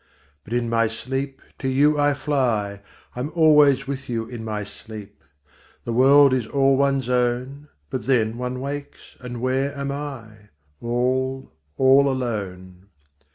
[0.01, 0.07] 5
[0.45, 2.81] But in my sleep to you I fly:
[3.15, 5.21] I'm always with you in my sleep!
[5.83, 7.67] The world is all one's own.
[7.91, 10.49] But then one wakes, and where am I?
[10.81, 12.87] All, all alone.